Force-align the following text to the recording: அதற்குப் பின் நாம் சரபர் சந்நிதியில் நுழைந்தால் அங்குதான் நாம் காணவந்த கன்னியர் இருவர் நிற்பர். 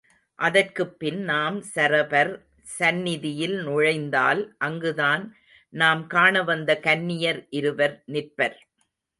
அதற்குப் 0.39 0.99
பின் 0.99 1.19
நாம் 1.23 1.61
சரபர் 1.75 2.31
சந்நிதியில் 2.69 3.55
நுழைந்தால் 3.63 4.41
அங்குதான் 4.59 5.25
நாம் 5.73 6.07
காணவந்த 6.07 6.79
கன்னியர் 6.79 7.47
இருவர் 7.51 8.03
நிற்பர். 8.07 8.57